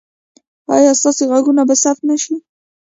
ایا 0.75 0.91
ستاسو 0.99 1.23
غږ 1.31 1.45
به 1.69 1.75
ثبت 1.83 2.01
نه 2.09 2.15
شي؟ 2.23 2.35